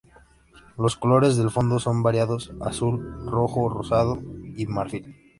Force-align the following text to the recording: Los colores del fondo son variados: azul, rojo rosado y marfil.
Los 0.79 0.95
colores 0.95 1.37
del 1.37 1.51
fondo 1.51 1.77
son 1.77 2.01
variados: 2.01 2.51
azul, 2.61 3.23
rojo 3.27 3.69
rosado 3.69 4.17
y 4.57 4.65
marfil. 4.65 5.15